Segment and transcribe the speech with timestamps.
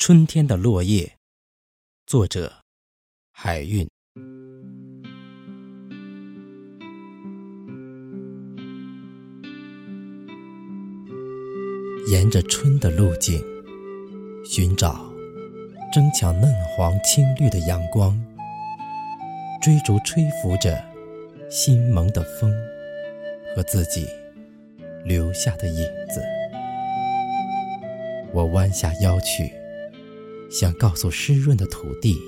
[0.00, 1.16] 春天的落叶，
[2.06, 2.52] 作者：
[3.32, 3.84] 海韵。
[12.12, 13.44] 沿着春的路径，
[14.48, 15.12] 寻找
[15.92, 18.16] 争抢嫩黄青绿的阳光，
[19.60, 20.80] 追逐吹拂着
[21.50, 22.54] 新萌的风
[23.56, 24.06] 和自己
[25.04, 26.22] 留下的影子。
[28.32, 29.57] 我弯下腰去。
[30.50, 32.18] 想告诉湿润的土地，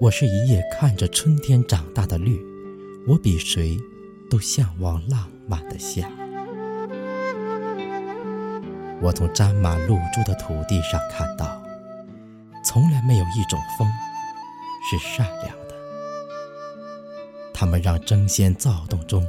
[0.00, 2.40] 我是一叶看着春天长大的绿，
[3.08, 3.76] 我比谁
[4.30, 6.08] 都向往浪漫的夏。
[9.00, 11.60] 我从沾满露珠的土地上看到，
[12.64, 13.88] 从来没有一种风
[14.88, 15.74] 是善良的。
[17.52, 19.26] 它们让争先躁动中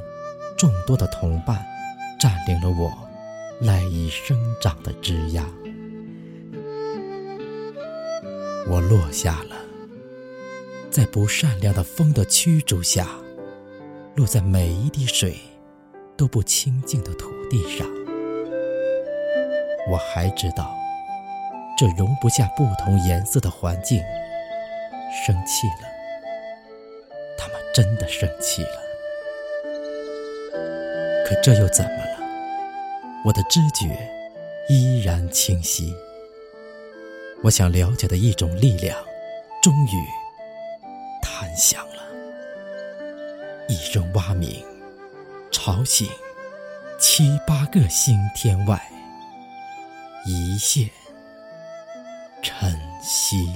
[0.56, 1.60] 众多的同伴
[2.20, 2.96] 占领了我
[3.60, 5.44] 赖以生长的枝桠。
[8.70, 9.56] 我落下了，
[10.92, 13.08] 在不善良的风的驱逐下，
[14.14, 15.36] 落在每一滴水
[16.16, 17.84] 都不清净的土地上。
[19.90, 20.72] 我还知道，
[21.76, 24.00] 这容不下不同颜色的环境
[25.26, 25.88] 生气了，
[27.36, 28.80] 他们真的生气了。
[31.26, 32.20] 可这又怎么了？
[33.24, 33.98] 我的知觉
[34.68, 35.92] 依然清晰。
[37.42, 38.96] 我想了解的一种力量，
[39.62, 39.90] 终于
[41.22, 42.02] 弹响了。
[43.66, 44.62] 一声蛙鸣，
[45.50, 46.06] 吵醒
[46.98, 48.78] 七八个星天外
[50.26, 50.90] 一线
[52.42, 53.48] 晨曦。